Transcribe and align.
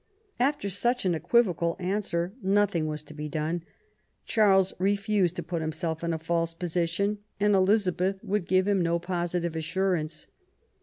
After 0.39 0.67
such 0.67 1.05
an 1.05 1.13
equivocal 1.13 1.75
answer, 1.77 2.33
nothing 2.41 2.87
was 2.87 3.03
to 3.03 3.13
be 3.13 3.29
done. 3.29 3.61
Charles 4.25 4.73
refused 4.79 5.35
to 5.35 5.43
put 5.43 5.61
himself 5.61 6.03
in 6.03 6.11
a 6.11 6.17
false 6.17 6.55
position, 6.55 7.19
and 7.39 7.53
Elizabeth 7.53 8.19
would 8.23 8.47
give 8.47 8.67
him 8.67 8.81
no 8.81 8.97
positive 8.97 9.55
assurance. 9.55 10.25